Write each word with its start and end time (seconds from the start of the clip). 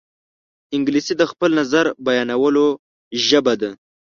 انګلیسي 0.75 1.13
د 1.17 1.23
خپل 1.31 1.49
نظر 1.59 1.85
بیانولو 2.05 2.65
ژبه 3.27 3.53
ده 3.61 3.71